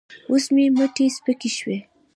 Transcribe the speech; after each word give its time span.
اوس 0.29 0.45
مې 0.53 0.65
مټې 0.77 1.05
سپکې 1.15 1.49
شوې. 1.57 1.77